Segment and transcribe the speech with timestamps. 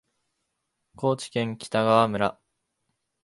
[0.95, 2.39] 高知県北川村